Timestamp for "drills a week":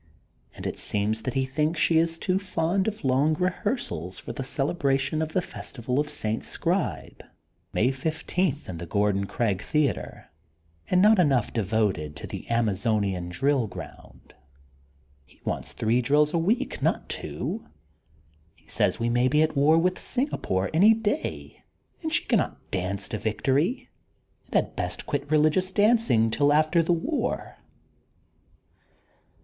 16.01-16.81